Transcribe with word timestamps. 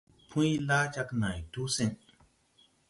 Pũy 0.29 0.49
laa 0.69 0.85
jāg 0.95 1.09
nãy 1.25 1.39
tu 1.53 1.69
sen. 1.77 1.93